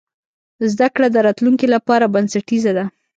زده 0.71 0.87
کړه 0.95 1.07
د 1.11 1.17
راتلونکي 1.27 1.67
لپاره 1.75 2.11
بنسټیزه 2.13 2.71
ده. 2.77 2.85